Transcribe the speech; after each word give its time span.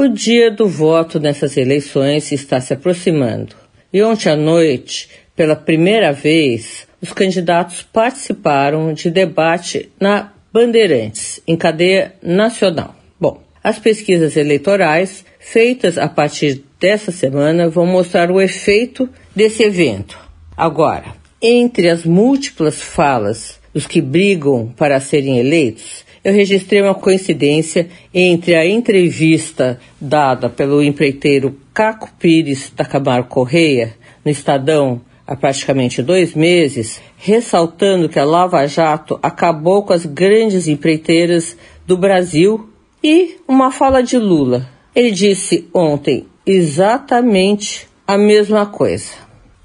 o 0.00 0.08
dia 0.08 0.50
do 0.50 0.66
voto 0.66 1.20
nessas 1.20 1.58
eleições 1.58 2.32
está 2.32 2.58
se 2.58 2.72
aproximando. 2.72 3.54
E 3.92 4.02
ontem 4.02 4.30
à 4.30 4.36
noite, 4.36 5.10
pela 5.36 5.54
primeira 5.54 6.10
vez, 6.10 6.86
os 7.02 7.12
candidatos 7.12 7.82
participaram 7.82 8.94
de 8.94 9.10
debate 9.10 9.90
na 10.00 10.32
Bandeirantes, 10.50 11.42
em 11.46 11.54
cadeia 11.54 12.14
nacional. 12.22 12.96
Bom, 13.20 13.42
as 13.62 13.78
pesquisas 13.78 14.38
eleitorais 14.38 15.22
feitas 15.38 15.98
a 15.98 16.08
partir 16.08 16.64
dessa 16.80 17.12
semana 17.12 17.68
vão 17.68 17.84
mostrar 17.84 18.30
o 18.30 18.40
efeito 18.40 19.06
desse 19.36 19.62
evento. 19.62 20.18
Agora, 20.56 21.14
entre 21.42 21.90
as 21.90 22.06
múltiplas 22.06 22.80
falas 22.80 23.60
dos 23.74 23.86
que 23.86 24.00
brigam 24.00 24.72
para 24.74 24.98
serem 24.98 25.38
eleitos, 25.38 26.06
eu 26.22 26.32
registrei 26.32 26.82
uma 26.82 26.94
coincidência 26.94 27.88
entre 28.12 28.54
a 28.54 28.66
entrevista 28.66 29.80
dada 30.00 30.48
pelo 30.48 30.82
empreiteiro 30.82 31.56
Caco 31.72 32.10
Pires 32.18 32.70
Tacamaro 32.70 33.24
Correia 33.24 33.94
no 34.24 34.30
Estadão 34.30 35.00
há 35.26 35.36
praticamente 35.36 36.02
dois 36.02 36.34
meses, 36.34 37.00
ressaltando 37.16 38.08
que 38.08 38.18
a 38.18 38.24
Lava 38.24 38.66
Jato 38.66 39.18
acabou 39.22 39.84
com 39.84 39.92
as 39.92 40.04
grandes 40.04 40.66
empreiteiras 40.66 41.56
do 41.86 41.96
Brasil 41.96 42.68
e 43.02 43.36
uma 43.46 43.70
fala 43.70 44.02
de 44.02 44.18
Lula. 44.18 44.68
Ele 44.94 45.12
disse 45.12 45.68
ontem 45.72 46.26
exatamente 46.44 47.88
a 48.06 48.18
mesma 48.18 48.66
coisa. 48.66 49.12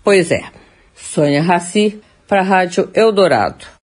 Pois 0.03 0.31
é, 0.31 0.43
Sônia 0.93 1.41
Raci 1.41 1.99
para 2.27 2.41
a 2.41 2.43
Rádio 2.43 2.89
Eldorado. 2.93 3.65